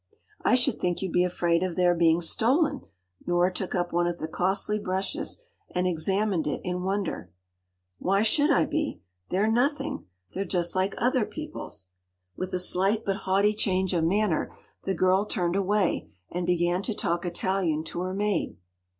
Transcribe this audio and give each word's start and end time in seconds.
”“I 0.43 0.55
should 0.55 0.79
think 0.81 1.03
you’d 1.03 1.11
be 1.13 1.23
afraid 1.23 1.61
of 1.61 1.75
their 1.75 1.93
being 1.93 2.21
stolen!” 2.21 2.81
Nora 3.27 3.53
took 3.53 3.75
up 3.75 3.93
one 3.93 4.07
of 4.07 4.17
the 4.17 4.27
costly 4.27 4.79
brushes, 4.79 5.37
and 5.75 5.85
examined 5.87 6.47
it 6.47 6.59
in 6.63 6.81
wonder. 6.81 7.29
“Why 7.99 8.23
should 8.23 8.49
I 8.49 8.65
be? 8.65 9.01
They’re 9.29 9.51
nothing. 9.51 10.07
They’re 10.33 10.47
just 10.47 10.75
like 10.75 10.95
other 10.97 11.23
people’s!” 11.23 11.89
With 12.35 12.51
a 12.51 12.57
slight 12.57 13.05
but 13.05 13.17
haughty 13.27 13.53
change 13.53 13.93
of 13.93 14.03
manner, 14.03 14.51
the 14.85 14.95
girl 14.95 15.23
turned 15.23 15.55
away, 15.55 16.09
and 16.31 16.47
began 16.47 16.81
to 16.81 16.95
talk 16.95 17.23
Italian 17.23 17.83
to 17.83 18.01
her 18.01 18.15
maid. 18.15 18.57